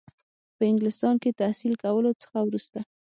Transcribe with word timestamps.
په 0.55 0.63
انګلستان 0.71 1.15
کې 1.23 1.37
تحصیل 1.41 1.73
کولو 1.83 2.11
څخه 2.21 2.37
وروسته. 2.43 2.79